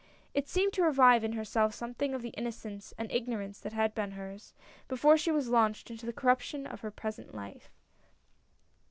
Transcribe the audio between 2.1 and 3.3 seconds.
of the innocence and